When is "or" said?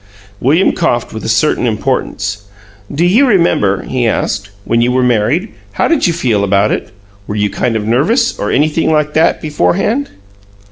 8.39-8.49